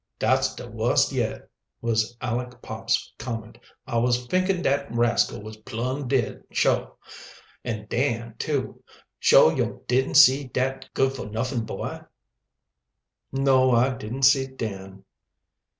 [0.17, 1.47] "Dat's de wust yet,"
[1.79, 3.59] was Aleck Pop's comment.
[3.85, 6.89] "I was finkin' dat rascal was plumb dead, suah.
[7.63, 8.83] And Dan, too!
[9.19, 11.99] Suah yo' didn't see dat good fo' nuffin boy?"
[13.31, 15.05] "No, I didn't see Dan."